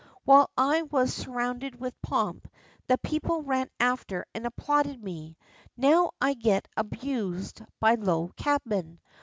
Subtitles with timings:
[0.25, 2.47] While I was surrounded with pomp,
[2.87, 5.37] the people ran after and applauded me;
[5.77, 8.99] now I get abused by a low cabman.